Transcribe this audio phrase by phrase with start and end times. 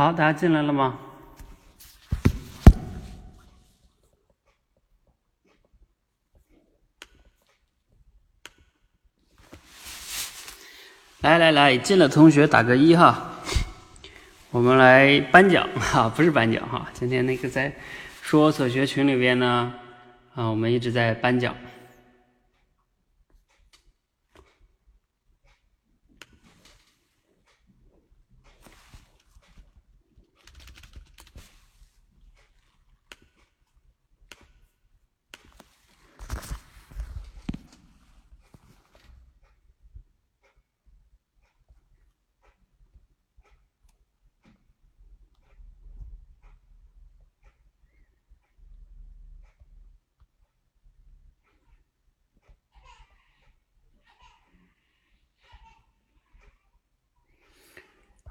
[0.00, 0.98] 好，大家进来了吗？
[11.20, 13.30] 来来来，进了同学打个一哈。
[14.50, 17.70] 我们来颁奖 哈，不是颁奖哈，今天那个在
[18.22, 19.70] 说所学群里边呢，
[20.34, 21.54] 啊，我们一直在颁奖。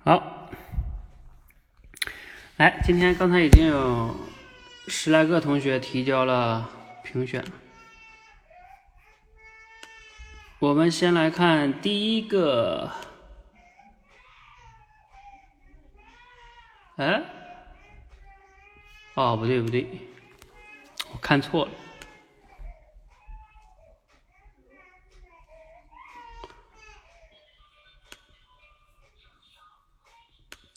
[0.10, 0.50] 好，
[2.58, 4.16] 来，今天刚才已经有
[4.88, 6.68] 十来个同学提交了
[7.04, 7.46] 评选
[10.58, 12.92] 我们先来看第一个，
[16.96, 17.22] 哎，
[19.14, 19.86] 哦，不对不对，
[21.14, 21.72] 我看错了。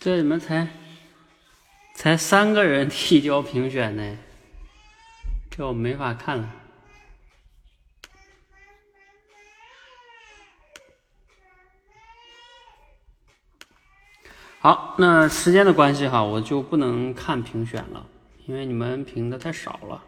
[0.05, 0.67] 这怎么才
[1.95, 4.19] 才三个人提交评选呢？
[5.49, 6.53] 这我没法看了。
[14.59, 18.05] 好，那时间的关系哈，我就不能看评选了，
[18.47, 20.03] 因为你们评的太少了，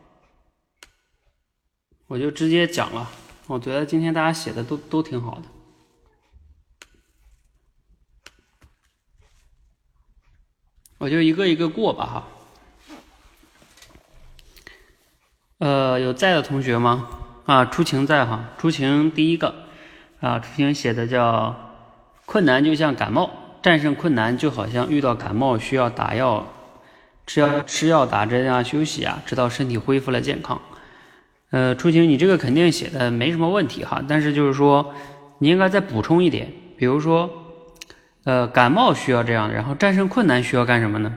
[2.08, 3.08] 我就直接讲了。
[3.46, 5.53] 我觉得今天大家写的都都挺好的。
[11.04, 12.24] 我就一个一个过吧哈，
[15.58, 17.06] 呃，有在的同学吗？
[17.44, 19.54] 啊，出晴在哈，出晴第一个
[20.20, 21.54] 啊，出晴写的叫
[22.24, 23.28] 困难就像感冒，
[23.60, 26.46] 战胜困难就好像遇到感冒需要打药，
[27.26, 30.58] 吃药吃药打针啊，休息啊，直到身体恢复了健康。
[31.50, 34.94] 呃，出晴你这个肯定写的没什么问题哈，但是就是说
[35.36, 37.43] 你应该再补充一点，比如说。
[38.24, 41.14] 呃，感冒需要这样，然后战胜困难需要干什么呢？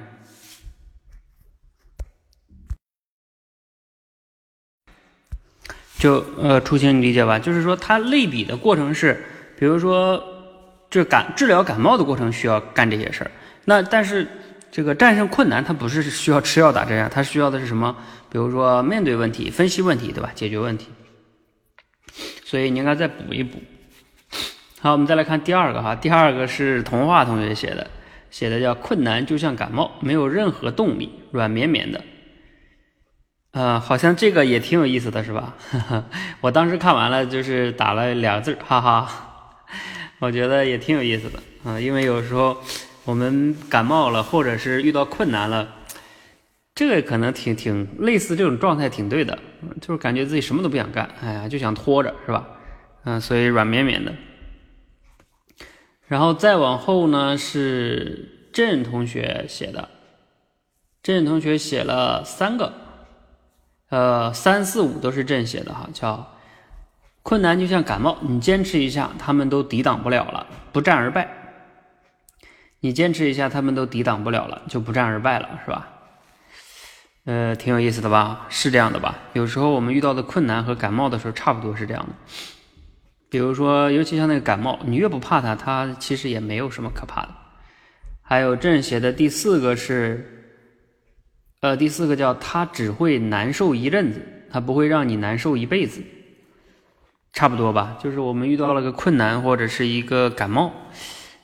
[5.97, 7.39] 就呃，初心你理解吧？
[7.39, 9.25] 就是说，它类比的过程是，
[9.57, 10.21] 比如说，
[10.89, 13.31] 这感治疗感冒的过程需要干这些事儿。
[13.65, 14.27] 那但是
[14.69, 17.95] 这个战胜困难，它不是需要吃药打针啊，它需要的是什么？
[18.29, 20.29] 比如说面对问题、分析问题，对吧？
[20.35, 20.89] 解决问题。
[22.43, 23.59] 所以你应该再补一补。
[24.79, 27.87] 好，我们再来看第二个哈，第二个是童话同学写的，
[28.29, 31.99] 写的叫困难就像感冒，没有任何动力，软绵绵的。
[33.53, 35.55] 呃，好像这个也挺有意思的是吧？
[36.41, 39.09] 我当时看完了就是打了两个字，哈哈。
[40.19, 42.55] 我觉得也挺有意思的啊，因为有时候
[43.03, 45.67] 我们感冒了，或者是遇到困难了，
[46.75, 49.37] 这个可能挺挺类似这种状态，挺对的，
[49.81, 52.47] 就是感觉自己什么都不想干，哎呀，就想拖着是吧？
[53.05, 54.13] 嗯，所以软绵绵的。
[56.07, 59.89] 然后再往后呢，是郑同学写的，
[61.03, 62.73] 郑同学写了三个，
[63.89, 66.33] 呃，三四五都是郑写的哈，叫
[67.23, 71.29] 困难就像感冒，你坚持一下，他们都抵挡不了了，不战而败。
[72.79, 75.89] 你坚持一下，他们都抵挡不了了，就不战而败了，是吧？
[77.25, 78.45] 呃，挺有意思的吧？
[78.47, 79.13] 是这样的吧？
[79.33, 82.13] 有时候我们遇到的困难和感冒的时候，差不多是这样的。
[83.29, 87.29] 比如说，尤其像那个感冒，你越不怕它，它其实也没有什么可怕的。
[88.21, 90.53] 还有正写的第四个是，
[91.61, 96.01] 呃，第四个叫它只会难受一阵子，它不会让你难受一辈子，
[97.33, 97.97] 差不多吧？
[98.01, 100.73] 就是我们遇到了个困难或者是一个感冒，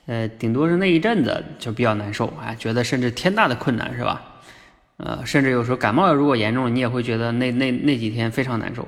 [0.05, 4.21] 呃，顶多是那一阵子就比较难受，啊，觉得甚至天大的困难是吧？
[4.97, 8.87] 呃，甚至有时候感冒如果严重，你也会觉得那那那几天非常难受。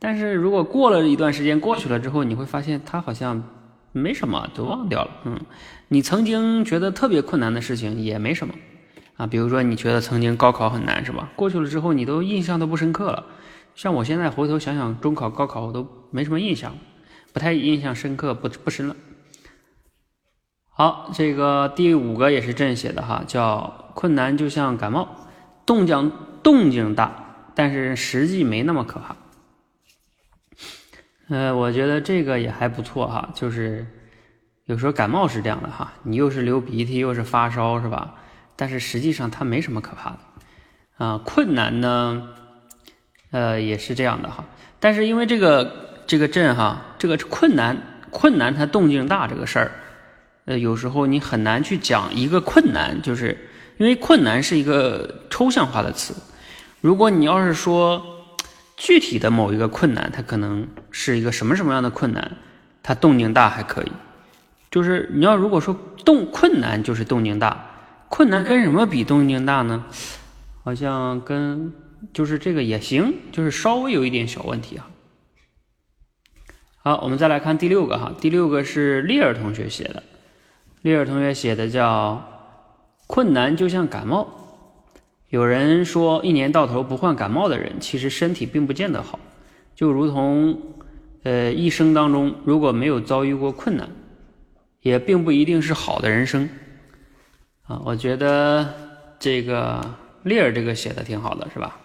[0.00, 3.42] 但是如果过了一段时间过去了之后，你会发现它好像
[3.92, 5.10] 没什么，都忘掉了。
[5.26, 5.38] 嗯，
[5.88, 8.54] 你曾经觉得特别困难的事情也没什么
[9.16, 9.26] 啊。
[9.26, 11.30] 比如说你觉得曾经高考很难是吧？
[11.36, 13.26] 过去了之后你都印象都不深刻了。
[13.74, 16.74] 像我现在回头想想中考、高考，我都没什么印象，
[17.32, 18.96] 不太印象深刻，不不深了。
[20.70, 25.08] 好，这个第五个也是朕写的哈，叫困难就像感冒，
[25.66, 26.10] 动静
[26.42, 29.14] 动静大，但是实际没那么可怕。
[31.30, 33.86] 呃，我觉得这个也还不错哈，就是
[34.64, 38.14] 有时候感冒是这样的哈，你又是流鼻涕又是发烧是吧？
[38.56, 40.18] 但是实际上它没什么可怕的
[40.96, 41.20] 啊。
[41.24, 42.28] 困难呢，
[43.30, 44.44] 呃，也是这样的哈。
[44.80, 47.76] 但是因为这个这个镇哈，这个困难
[48.10, 49.70] 困难它动静大这个事儿，
[50.46, 53.38] 呃，有时候你很难去讲一个困难，就是
[53.78, 56.12] 因为困难是一个抽象化的词。
[56.80, 58.19] 如果你要是说
[58.80, 62.38] 具体的某一个困难，它可能是一个什么什么样的困难，
[62.82, 63.92] 它动静大还可以。
[64.70, 67.72] 就是你要如果说动困难就是动静大，
[68.08, 69.84] 困难跟什么比动静大呢？
[70.64, 71.74] 好像跟
[72.14, 74.88] 就是这个也行，就是稍微有一点小问题啊。
[76.78, 80.02] 好，我们再来看第六个哈，第六个是丽尔同学写的，
[80.80, 82.26] 丽尔同学写的叫
[83.06, 84.39] 困难就像感冒。
[85.30, 89.18] 有人说一年到头不患感冒的人，其实身体并不见得好，
[89.74, 90.60] 就如同
[91.22, 93.88] 呃一生当中如果没有遭遇过困难。
[94.82, 96.48] 也并不一定是好的人生
[97.64, 98.66] 啊，我觉得
[99.18, 101.78] 这个列尔这个写的挺好的，是吧？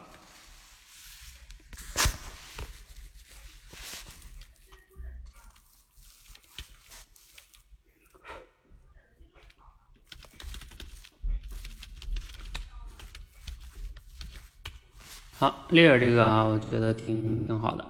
[15.46, 17.86] 好，利尔这个啊，我觉得挺挺好的。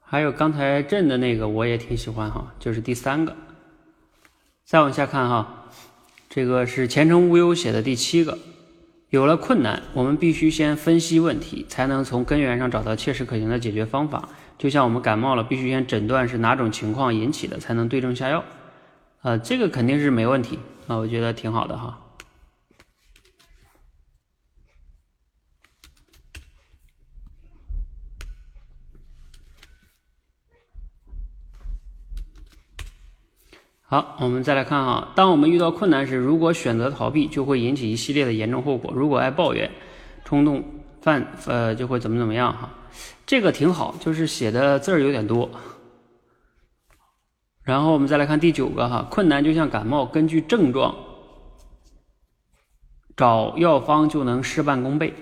[0.00, 3.36] 还有刚才朕的那个我也挺喜欢哈，就是第三个。
[4.64, 5.66] 再往下看哈，
[6.28, 8.36] 这个是前程无忧写的第七个。
[9.10, 14.30] 有了困难，我们必须先分析问题，才能从根源上找到切实可行的解决方法。
[14.58, 18.42] 就像我们感冒了，必须先诊断是哪种情况引起的，才能对症下药。
[19.20, 20.58] 啊，这个肯定是没问题
[20.88, 22.00] 啊，我觉得挺好的哈。
[33.92, 38.92] 好，我们再来看哈，当我们遇到困难时，如果选择逃避，就会引起一系列的严重后果。
[38.94, 39.68] 如果爱抱怨、
[40.24, 40.62] 冲动
[41.00, 42.70] 犯，呃，就会怎么怎么样哈。
[43.26, 45.50] 这个挺好，就是写的字儿有点多。
[47.64, 50.94] 然后我们再来看第九个哈，困难就像感冒，根据症状
[53.16, 55.12] 找药方就能事半功倍。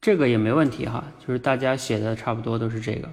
[0.00, 3.08] 这个也没问题哈，就是大家写的差不多都是这个。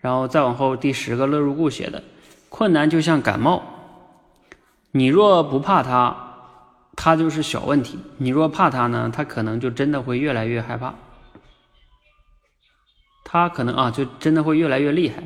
[0.00, 2.02] 然后再往后第十个乐入故写的。
[2.48, 3.62] 困难就像感冒，
[4.92, 6.16] 你若不怕它，
[6.96, 10.94] 它就是小问题；你若怕它呢，它可能就真的会越来越害怕。
[13.24, 15.22] 它可能啊，就真的会越来越厉害。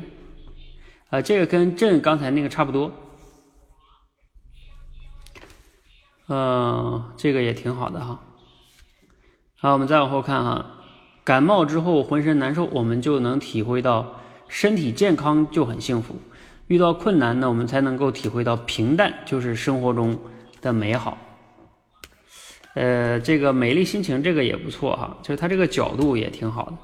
[1.09, 2.91] 啊，这个跟朕刚才那个差不多。
[6.27, 8.19] 嗯，这个也挺好的哈。
[9.57, 10.65] 好，我们再往后看哈，
[11.23, 14.19] 感冒之后浑身难受，我们就能体会到
[14.49, 16.15] 身体健康就很幸福。
[16.67, 20.19] 遇到困难呢，我们才能够体会到平淡就是生活中
[20.61, 21.17] 的美好。
[22.73, 26.77] 呃，这个美丽心情这个也不错哈，就是它这个角度也挺好的。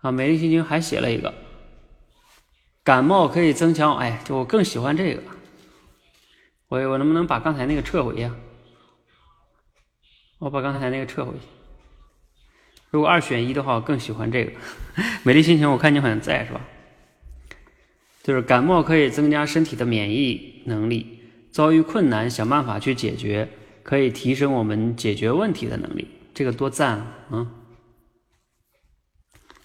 [0.00, 1.34] 啊，美丽心情还写了一个，
[2.84, 5.22] 感冒可以增强，哎，就我更喜欢这个。
[6.68, 8.34] 我我能不能把刚才那个撤回呀？
[10.38, 11.32] 我把刚才那个撤回。
[12.90, 14.52] 如果二选一的话，我更喜欢这个。
[15.24, 16.60] 美丽心情，我看你好像在是吧？
[18.28, 23.48] 就是感冒可以增加身体的免疫能力，遭遇困难想办法去解决，
[23.82, 26.98] 可以提升我们解决问题的能力，这个多赞
[27.30, 27.46] 啊！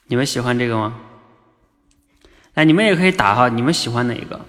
[0.08, 0.98] 你们喜欢这个吗？
[2.54, 4.40] 哎，你们也可以打哈，你们喜欢哪一个？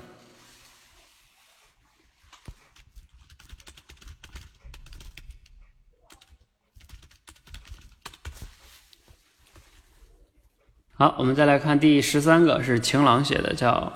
[10.93, 13.93] 好，我们再来看第十三个，是晴朗写的，叫。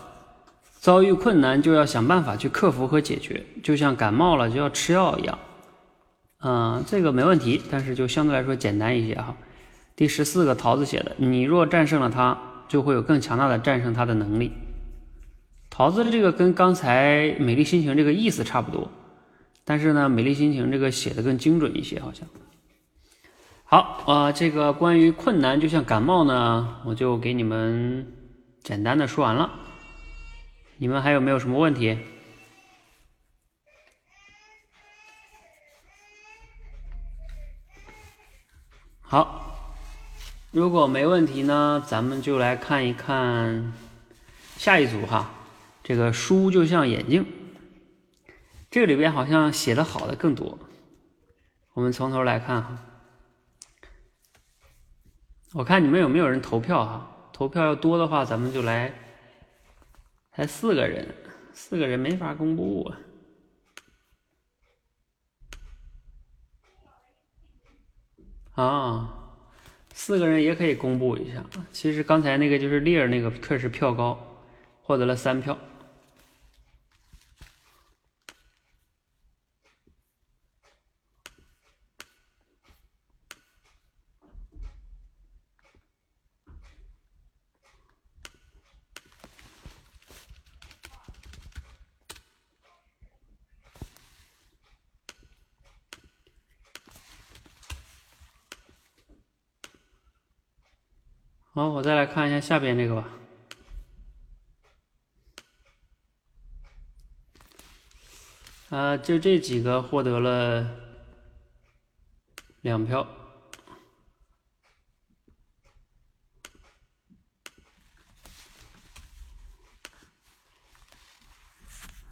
[0.88, 5.38] 遭遇困难就要想办法去克服和解决，就像感冒了就要吃药一样。
[6.40, 9.37] 嗯，这个没问题，但是就相对来说简单一些哈。
[9.95, 14.50] 第十四个桃子写的，你若战胜了它，就会有更强大的战胜它的能力。
[15.68, 18.90] 桃子的这个跟刚才美丽心情这个意思差不多，
[19.66, 22.26] 但是呢，美丽心情这个写的更精准一些，好像。
[23.64, 28.07] 好，呃，这个关于困难就像感冒呢，我就给你们
[28.62, 29.50] 简单的说完了。
[30.80, 31.99] 你们还有没有什么问题？
[39.00, 39.75] 好，
[40.52, 43.73] 如果没问题呢，咱们就来看一看
[44.56, 45.28] 下一组哈。
[45.82, 47.26] 这个书就像眼镜，
[48.70, 50.58] 这个里边好像写的好的更多。
[51.73, 52.78] 我们从头来看哈。
[55.54, 57.30] 我看你们有没有人投票哈？
[57.32, 58.94] 投票要多的话，咱们就来。
[60.38, 61.04] 才四个人，
[61.52, 62.85] 四个人没法公布
[68.54, 68.62] 啊！
[68.62, 69.35] 啊，
[69.92, 71.45] 四个人也可以公布一下。
[71.73, 74.45] 其实刚才那个就是利尔那个确实票高，
[74.80, 75.59] 获得了三票。
[101.59, 103.09] 好，我再来看一下下边这个吧。
[108.69, 110.65] 啊，就这几个获得了
[112.61, 113.05] 两票，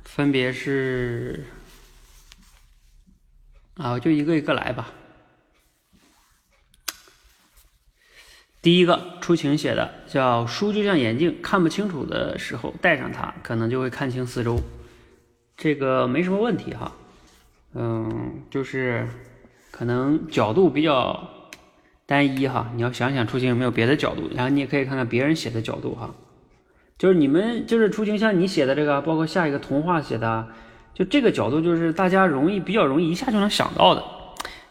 [0.02, 1.46] 分别是
[3.76, 4.92] 啊，我就一个一个来吧。
[8.66, 14.58] 第一个出晴写的叫书就像眼镜，看不清楚的时候戴上它，可能就会看清四周。
[15.56, 16.90] 这个没什么问题哈，
[17.74, 19.08] 嗯，就是
[19.70, 21.30] 可能角度比较
[22.06, 22.72] 单一哈。
[22.74, 26.12] 你要想想出晴有没有别的角度，然后你也可以看看别人写的角度哈。
[26.98, 30.48] 就是你们就是出晴像你写的这个，包括下一个童话写的，
[30.92, 34.02] 就这个角度就是大家容易比较容易一下就能想到的。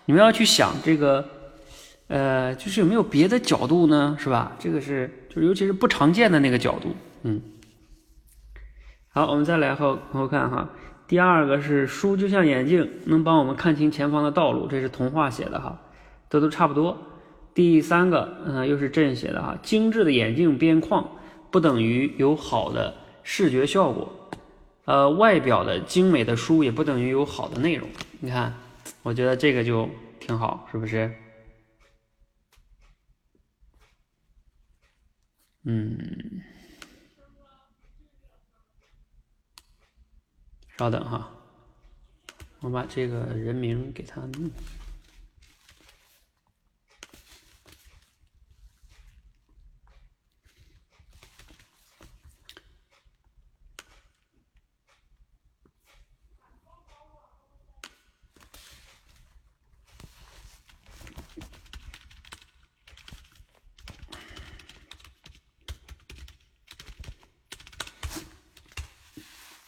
[0.03, 1.29] 你们要去想这个。
[2.07, 4.15] 呃，就是有没有别的角度呢？
[4.19, 4.55] 是吧？
[4.59, 6.95] 这个是，就是尤其是不常见的那个角度。
[7.23, 7.41] 嗯，
[9.09, 10.69] 好，我们再来后后看哈。
[11.07, 15.79] 第二个是书就像眼镜，能帮我们看清前方的道路，这是童话写的哈，
[16.29, 16.97] 这都差不多。
[17.53, 21.07] 第三个，嗯，又是朕写的哈，精致的眼镜边框
[21.49, 22.93] 不等于有好的
[23.23, 24.11] 视觉效果，
[24.85, 27.87] 呃，外表的精美的书也不等于有好的内容。
[28.19, 28.53] 你看，
[29.03, 31.11] 我觉得这个就挺好，是不是？
[35.67, 36.43] 嗯，
[40.77, 41.31] 稍等哈，
[42.59, 44.51] 我把这个人名给他弄。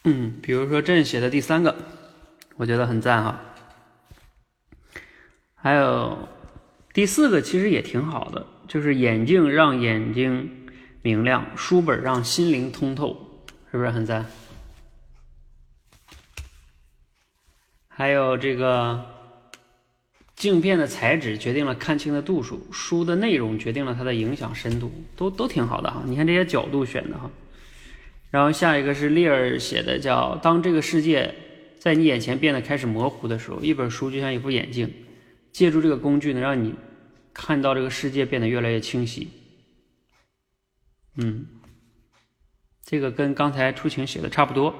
[0.09, 1.75] 嗯，比如说朕写的第三个，
[2.55, 3.37] 我觉得很赞哈。
[5.53, 6.17] 还有
[6.93, 10.69] 第四个其实也挺好的，就是眼镜让眼睛
[11.01, 14.25] 明亮，书本让心灵通透，是不是很赞？
[17.89, 19.05] 还有这个
[20.37, 26.03] 镜片的材质决定了看清的度数，书的内容决定了它的影响深度，都都挺好的哈。
[26.05, 27.29] 你看这些角度选的哈。
[28.29, 31.33] 然后下一个是利尔写的，叫“当这个世界
[31.79, 34.93] 在你眼前变得开始模糊的时候，一本书就像一副眼镜，
[35.51, 36.75] 借助这个工具能让你
[37.33, 39.29] 看到这个世界变得越来越清晰。”
[41.15, 41.47] 嗯，
[42.83, 44.75] 这个跟刚才出晴写的差不多。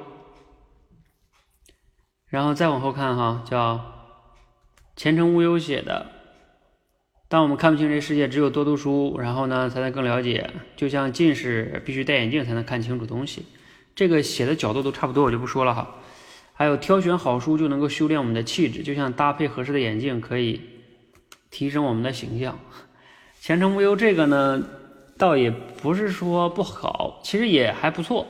[2.30, 4.20] 然后再往后看哈，叫
[4.98, 6.17] 前程无忧写的。
[7.30, 10.50] 当我们看不清这世界，只有多读书，然后呢，才能更了解。
[10.78, 13.46] 就像近视必须戴眼镜才能看清楚东西，
[13.94, 15.96] 这个写的角度都差不多，我就不说了哈。
[16.54, 20.62] 还有挑选好书就能够修炼我们的气质，就像搭配合适的眼镜可以
[21.52, 22.58] 提升我们的形象。
[23.42, 24.64] 前程无忧这个呢，
[25.18, 28.26] 倒也不是说不好，其实也还不错，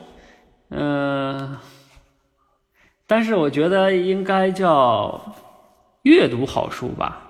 [0.69, 1.57] 嗯，
[3.05, 5.35] 但是我觉得应该叫
[6.01, 7.26] 阅读好书吧。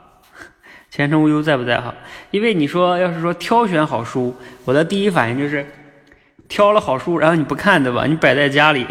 [0.89, 1.93] 前程无忧在不在哈？
[2.31, 5.65] 因为你说要是说挑选好书，我的第一反应就是
[6.47, 8.05] 挑了好书，然后你不看对吧？
[8.05, 8.85] 你摆在家里，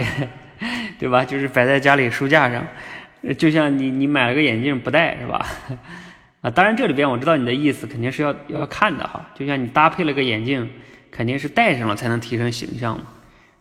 [1.01, 1.25] 对吧？
[1.25, 2.67] 就是摆在家里书架上，
[3.39, 5.47] 就像你你买了个眼镜不戴是吧？
[6.43, 9.29] 啊，当然这里边我知道你的意思，肯定是要要看的哈。
[9.35, 10.69] 就像你搭配了个眼镜，
[11.11, 13.05] 肯定是戴上了才能提升形象嘛。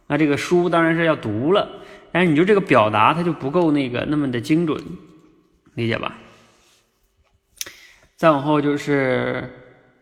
[0.08, 1.68] 那这个书当然是要读了，
[2.12, 4.80] 但是你就这个表达它就不够那个那么的精准，
[5.74, 6.16] 理解吧？
[8.26, 9.54] 再往后就是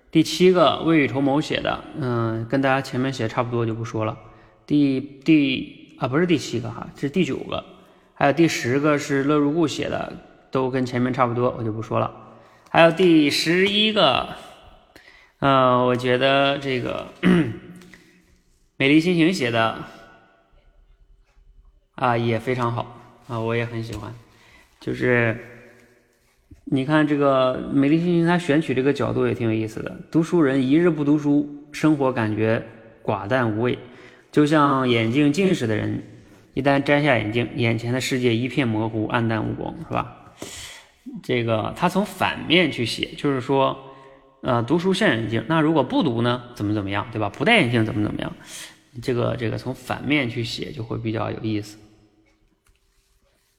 [0.09, 4.17] 第七个未雨绸缪写的，嗯，跟大家前面写的差不多，就不说了。
[4.65, 7.65] 第第啊不是第七个哈，这是第九个，
[8.13, 10.13] 还有第十个是乐如故写的，
[10.51, 12.09] 都跟前面差不多，我就不说了。
[12.69, 14.29] 还有第十一个，
[15.39, 17.07] 呃，我觉得这个
[18.77, 19.83] 美丽心情写的，
[21.95, 24.15] 啊也非常好啊，我也很喜欢。
[24.79, 25.52] 就是
[26.65, 29.99] 你看这个美丽心情，它选取这个角度也挺有意思的。
[30.09, 32.65] 读书人一日不读书，生活感觉
[33.03, 33.77] 寡淡无味，
[34.31, 36.01] 就像眼镜近视的人，
[36.53, 40.33] 一旦摘下眼镜，眼前的世界一片模糊，暗淡无光，是吧？
[41.21, 43.77] 这个他从反面去写，就是说，
[44.41, 47.29] 呃，读书像眼镜，那如果不读呢，怎么怎么样，对吧？
[47.29, 48.33] 不戴眼镜怎么怎么样？
[49.01, 51.77] 这个这个从反面去写就会比较有意思。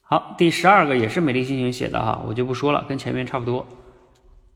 [0.07, 3.67] 好，第十二个也是美丽心情写的哈，我就不说了，跟前面差不多。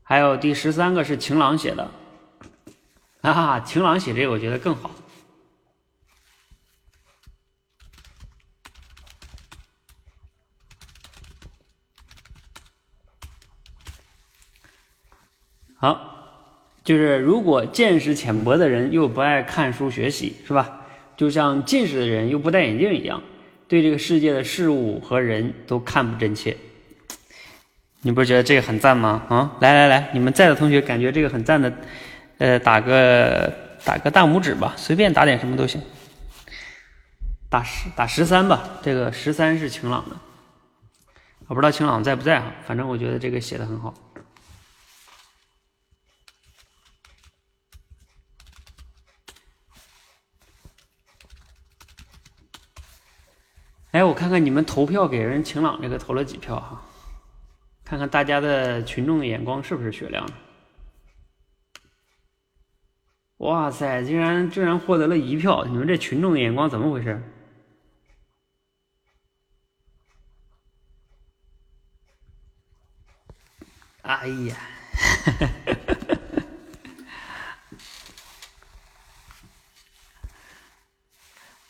[0.03, 1.89] 还有第十三个是晴朗写的，
[3.21, 4.91] 哈哈，晴朗写这个我觉得更好。
[15.75, 16.53] 好，
[16.83, 20.81] 就是如果见识浅薄的人又不爱看书学习，是吧？
[21.17, 23.21] 就像近视的人又不戴眼镜一样，
[23.69, 26.57] 对这个世界的事物和人都看不真切。
[28.01, 29.23] 你不是觉得这个很赞吗？
[29.29, 31.71] 啊，来来来，你们在的同学感觉这个很赞的，
[32.39, 33.53] 呃，打个
[33.85, 35.79] 打个大拇指吧，随便打点什么都行。
[37.49, 40.15] 打十打十三吧，这个十三是晴朗的，
[41.47, 43.93] 我不知道晴朗在不在哈，反正我觉得这个写的很好。
[53.91, 56.79] 哎，我看看你们投票给人晴朗这个投了几票哈，
[57.83, 60.29] 看看大家的群众的眼光是不是雪亮？
[63.37, 65.65] 哇塞，竟然竟然获得了一票！
[65.65, 67.19] 你们这群众的眼光怎么回事？
[74.03, 74.55] 哎呀，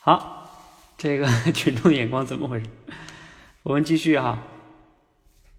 [0.00, 0.39] 好。
[1.00, 2.66] 这个 群众眼光怎么回事？
[3.64, 4.38] 我们继续哈，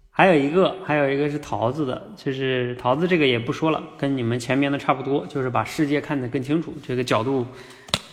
[0.08, 7.44] 还有一个，还有一个是桃子的，就是桃子这个也不说了，跟你们前面的差不多，就是把世界看得更清楚，这个角度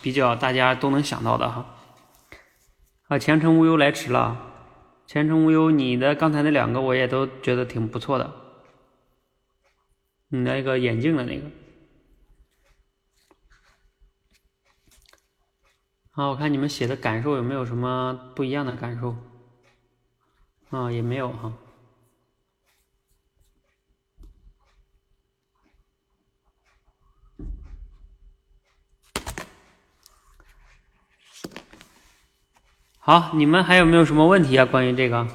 [0.01, 1.75] 比较大家都能想到的哈。
[3.09, 4.35] 啊，前程无忧来迟了，
[5.05, 8.33] 前程无忧，你的刚才那两个我也都觉得挺不错的，
[10.29, 11.43] 你那个眼镜的那个。
[16.19, 19.15] 啊，我看你们写的感受有没有什么不一样的感受？
[20.69, 21.53] 啊，也没有哈。
[32.97, 34.65] 好，你们还有没有什么问题啊？
[34.65, 35.25] 关于这个？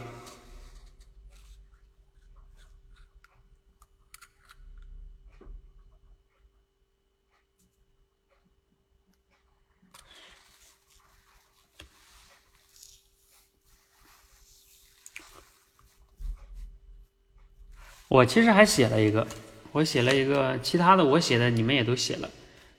[18.14, 19.26] 我其实还写了一个，
[19.72, 22.30] 我写了一个其他的，我写的你们也都写了。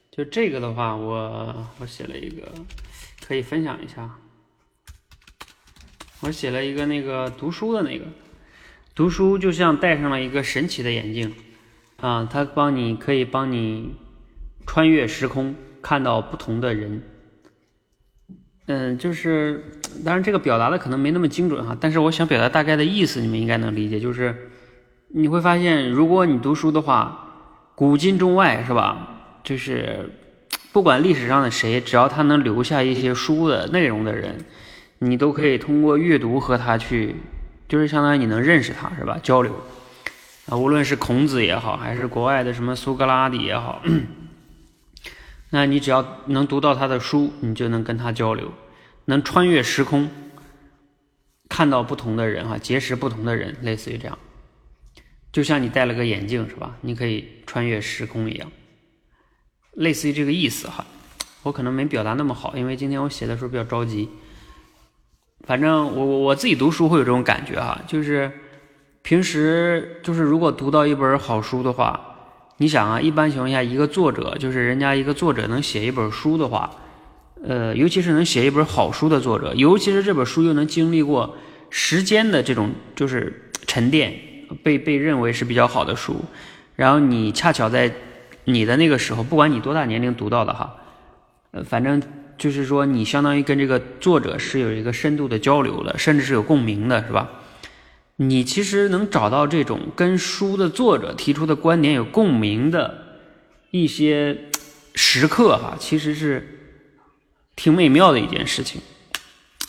[0.09, 2.49] 就这个的话，我我写了一个，
[3.27, 4.09] 可以分享一下。
[6.21, 8.05] 我写了一个那个读书的那个，
[8.95, 11.33] 读书就像戴上了一个神奇的眼镜
[11.97, 13.93] 啊，它帮你可以帮你
[14.65, 17.03] 穿越时空，看到不同的人。
[18.67, 24.51] 嗯，就是当然这个表达的可能没那么精准哈，但是我想表达大概的意思，你们应该能理解，就是。
[25.09, 29.09] 你会发现，如果你读书的话，古今中外是吧？
[29.43, 30.09] 就是
[30.71, 34.43] 不管历史上的谁，只要他能留下一些书的内容的人，
[34.99, 37.15] 你都可以通过阅读和他去，
[37.69, 39.17] 就是相当于你能认识他是吧？
[39.21, 39.55] 交流
[40.47, 43.81] 啊，无论是孔子也好，还是国外的什么苏格拉底也好，
[45.51, 48.51] 那你只要能读到他的书，你就能跟他交流，
[49.05, 50.09] 能穿越时空，
[51.47, 54.17] 看到不同的人哈，结识不同的人，类似于这样。
[55.35, 56.77] 就像你戴了个眼镜是吧？
[56.79, 58.49] 你可以穿越时空一样，
[59.73, 60.85] 类似于这个意思哈。
[61.43, 64.07] 我可能没表达那么好，因为今天我写的时候比较着急。
[65.45, 68.31] 反正我我我自己读书会有这种感觉哈，就是
[69.01, 71.99] 平时就是如果读到一本好书的话，
[72.55, 76.73] 你想啊，一般情况下一个作者就是人家一个作者能写一本书的话，
[77.43, 81.35] 呃，尤其是能写一本好书的作者，尤其是这本书又能经历过
[81.69, 84.31] 时间的这种就是沉淀。
[84.63, 86.23] 被被认为是比较好的书，
[86.75, 87.91] 然后你恰巧在
[88.45, 90.75] 你的那个时候，不管你多大年龄读到的哈，
[91.51, 92.01] 呃，反正
[92.37, 97.29] 就是说你相当于跟这个作者是有一个深度的交流了，甚至是有共鸣的，是吧？
[98.17, 103.03] 你其实能找到这种跟书的作者提出的观点有共鸣的
[103.71, 104.37] 一些
[104.93, 106.59] 时刻哈，其实是
[107.55, 108.81] 挺美妙的一件事情。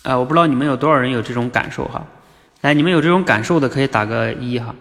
[0.02, 2.06] 啊，我不知道你们有多少人有这种感受哈。
[2.66, 4.74] 来，你们有这种感受的可以打个一哈。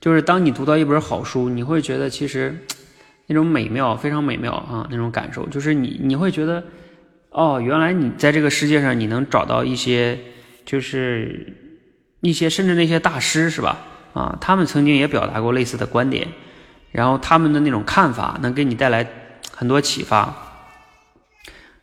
[0.00, 2.66] 就是当你读到一本好书，你会觉得其实
[3.28, 6.64] 那种美妙，非常美妙啊，那种感受，就是你你会觉得，
[7.30, 10.18] 哦，原来你在这个世界上你能找到一些，
[10.64, 11.54] 就是
[12.22, 13.78] 一些甚至那些大师是吧？
[14.12, 16.26] 啊，他们曾经也表达过类似的观点，
[16.90, 19.08] 然后他们的那种看法能给你带来
[19.54, 20.34] 很多启发。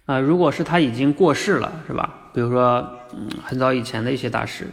[0.05, 2.13] 啊，如果是他已经过世了是吧？
[2.33, 4.67] 比如说，嗯，很早以前的一些大师，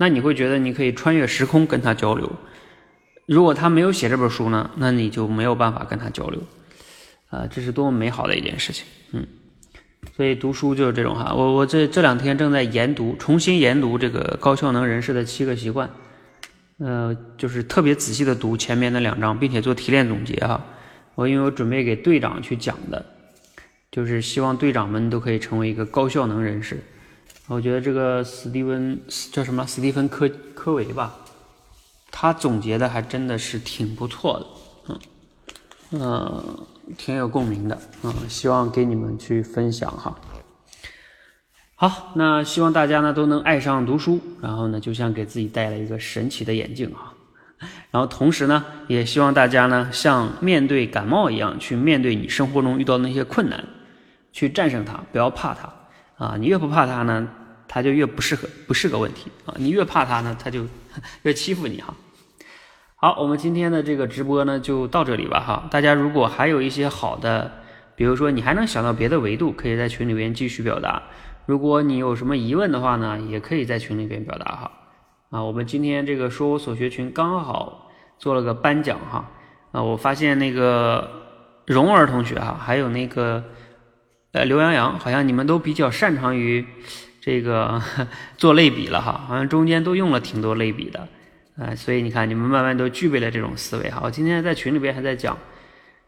[0.00, 2.32] 那你会觉得你可以穿越时空跟他交流。
[3.26, 6.40] 如果他没有写这本书呢，那你就没有办法跟他交流，
[7.28, 9.26] 啊，这是多么美好的一件事情，嗯，
[10.16, 15.90] 所以读书就是这种哈，我我这这两天正在研读，重新研读这个高效能人士的七个习惯，
[16.78, 20.64] 呃，就是特别仔细的读前面的两章，并且做提炼总结哈，
[21.14, 23.04] 我因为我准备给队长去讲的，
[23.92, 26.82] 就是希望队长们都可以成为一个高效能人士，
[27.52, 28.96] 我觉得这个史蒂文
[29.32, 31.12] 叫什么史蒂芬科科维吧。
[32.08, 34.38] 他总结的还真的是挺不错
[34.86, 35.00] 的，
[35.90, 36.58] 嗯，嗯，
[36.96, 40.16] 挺有共鸣的，嗯，希望给你们去分享哈。
[41.74, 47.12] 好，那希望大家呢都能爱上读书，然后呢就像给自己戴了一个神奇的眼镜哈，
[47.90, 53.64] 然后同时呢也希望大家呢像面对感冒一样去面对你生活中遇到的那些困难，
[54.32, 57.28] 去战胜它，不要怕它啊，你越不怕它呢。
[57.72, 59.54] 他就越不适合，不是个问题啊！
[59.56, 60.66] 你越怕他呢，他就
[61.22, 61.94] 越欺负你哈。
[62.96, 65.68] 好，我们今天的这个直播呢就到这里吧哈。
[65.70, 67.52] 大家如果还有一些好的，
[67.94, 71.00] 比如说你还能想到别的维度，可以在群里边继续表达。
[71.46, 74.72] 如果你有什么疑问的话呢，也可以在群里边表达哈。
[75.30, 79.30] 啊，我们今天这个说我所学群刚好做了个颁奖哈。
[79.70, 81.08] 啊，我发现那个
[81.66, 83.44] 蓉儿同学哈，还有那个
[84.32, 86.66] 呃刘洋洋，好像你们都比较擅长于。
[87.20, 87.80] 这个
[88.38, 91.06] 做类比了哈，好像中间都用了挺多类比的，
[91.58, 94.00] 呃，所以你看你们慢慢都具备了这种思维哈。
[94.02, 95.36] 我今天在群里边还在讲，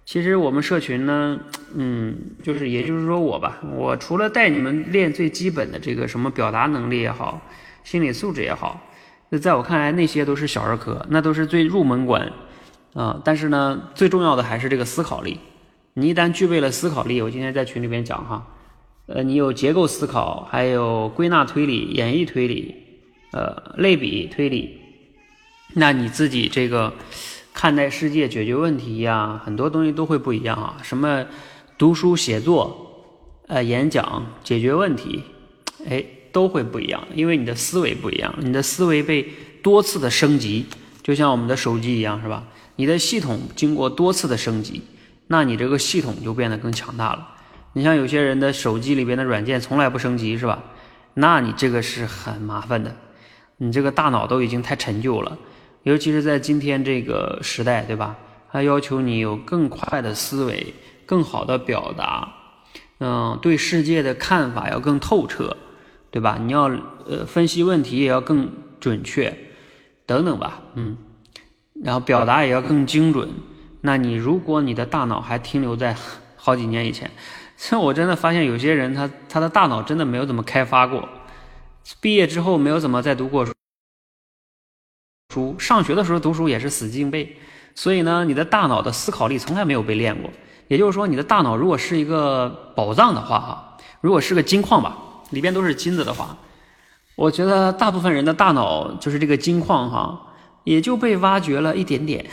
[0.04, 1.38] 其实我们社群呢，
[1.74, 7.40] 嗯，就是也就是说我吧，我除了带你们练最基本的这个什么表达能力也好，
[7.84, 8.80] 心理素质也好，
[9.28, 12.32] 那在我看来那些都是小儿科，那都是最入门关
[12.94, 13.20] 啊。
[13.22, 15.38] 但是呢，最重要的还是这个思考力。
[15.94, 18.46] 你一旦具备了思考力，我今天在群里边讲哈。
[19.14, 22.74] 呃，你有结构思考，还有归纳推理、演绎推理，
[23.32, 24.78] 呃，类比推理，
[25.74, 26.90] 那你自己这个
[27.52, 30.78] 看待世界、解决问题呀，很多东西都会不一样啊。
[30.82, 31.26] 什么
[31.76, 33.04] 读书写作、
[33.48, 35.22] 呃，演讲、解决问题，
[35.86, 39.28] 哎，都会不一样，因为你的思维不一样，你的思维被
[39.62, 40.64] 多次的升级，
[41.02, 42.44] 就像我们的手机一样，是吧？
[42.76, 44.80] 你的系统经过多次的升级，
[45.26, 47.28] 那你这个系统就变得更强大了。
[47.74, 50.62] 你像有些人的手机里边的软件从来不升级是吧？
[51.14, 52.94] 那你这个是很麻烦的，
[53.56, 55.36] 你这个大脑都已经太陈旧了，
[55.82, 58.16] 尤其是在今天这个时代，对吧？
[58.50, 60.74] 它要求你有更快的思维，
[61.06, 62.32] 更好的表达，
[63.00, 65.56] 嗯，对世界的看法要更透彻，
[66.10, 66.38] 对吧？
[66.42, 66.70] 你要
[67.06, 69.36] 呃分析问题也要更准确，
[70.06, 70.96] 等等吧，嗯，
[71.82, 73.30] 然后表达也要更精准。
[73.80, 75.96] 那你如果你的大脑还停留在
[76.36, 77.10] 好几年以前。
[77.70, 81.08] 这 我真的发现有些人，他他的大脑真的没有怎么开发过，
[82.00, 83.46] 毕业之后没有怎么再读过
[85.32, 87.36] 书，上学的时候读书也是死记硬背，
[87.76, 90.28] 所以呢，你的大脑的思考力从来没有被练过。
[90.66, 94.96] 也就是说，你的大脑如果是一个宝藏的话，哈，如果是个金矿吧，
[95.30, 96.36] 里边都是金子的话，
[97.14, 102.26] 我觉得大部分人的大脑就是这个金矿，哈，也就被挖掘了一点点，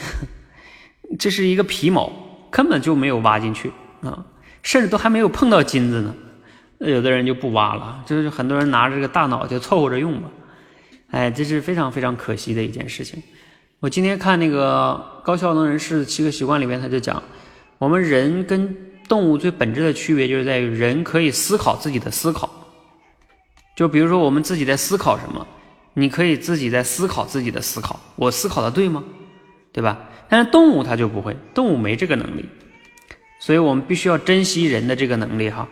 [1.20, 2.12] 这是一个皮毛，
[2.50, 4.26] 根本就没有挖进去啊。
[4.62, 6.14] 甚至都还没有碰到金子呢，
[6.78, 10.30] 那有的人就不挖了，就是很多人拿着这个大脑就凑合着用吧，
[11.12, 13.22] 哎，这是非常非常可惜的一件事情。
[13.80, 17.22] 我今天看那个高效能人士七个习惯里面，他就讲，
[17.78, 18.76] 我们人跟
[19.08, 22.50] 动物最本质的区别就是在于人可以思考自己的思考，
[23.76, 25.48] 就比如说我们自己在思考什么，
[25.94, 29.04] 你可以自己在思考自己的思考，我思考的对吗？
[29.72, 29.98] 对吧？
[30.28, 32.48] 但是动物它就不会，动物没这个能力。
[33.40, 35.68] 所以我们必须要珍惜人的这个能力哈。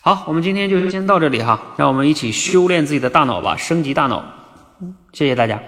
[0.00, 4.22] 好，我们今天就先到这里哈，让我们一起修炼自己的大脑吧，升级大脑。
[5.12, 5.62] 谢谢大家。